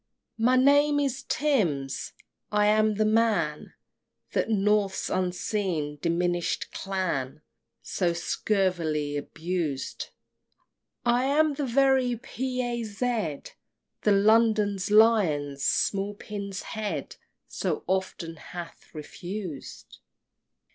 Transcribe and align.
XXV. 0.39 0.43
My 0.45 0.55
name 0.55 0.99
is 0.99 1.23
Tims. 1.29 2.13
I 2.51 2.65
am 2.65 2.95
the 2.95 3.05
man 3.05 3.75
That 4.31 4.49
North's 4.49 5.11
unseen 5.11 5.99
diminish'd 6.01 6.71
clan 6.71 7.43
So 7.83 8.11
scurvily 8.11 9.15
abused! 9.15 10.09
I 11.05 11.25
am 11.25 11.53
the 11.53 11.67
very 11.67 12.15
P. 12.17 12.63
A. 12.63 12.83
Z. 12.83 13.41
The 14.01 14.11
London's 14.11 14.89
Lion's 14.89 15.63
small 15.63 16.15
pin's 16.15 16.63
head 16.63 17.17
So 17.47 17.83
often 17.87 18.37
hath 18.37 18.89
refused! 18.95 19.99